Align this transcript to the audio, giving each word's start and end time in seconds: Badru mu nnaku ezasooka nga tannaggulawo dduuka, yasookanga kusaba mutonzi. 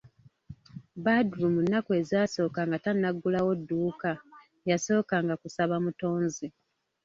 Badru 1.05 1.45
mu 1.53 1.61
nnaku 1.65 1.91
ezasooka 2.01 2.61
nga 2.67 2.77
tannaggulawo 2.83 3.51
dduuka, 3.61 4.11
yasookanga 4.69 5.33
kusaba 5.41 5.75
mutonzi. 5.85 6.47